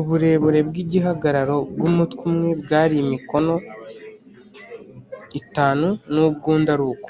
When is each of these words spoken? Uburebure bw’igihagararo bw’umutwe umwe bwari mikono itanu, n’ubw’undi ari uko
Uburebure 0.00 0.58
bw’igihagararo 0.68 1.56
bw’umutwe 1.72 2.22
umwe 2.30 2.50
bwari 2.62 2.96
mikono 3.12 3.54
itanu, 5.40 5.86
n’ubw’undi 6.12 6.70
ari 6.74 6.84
uko 6.92 7.08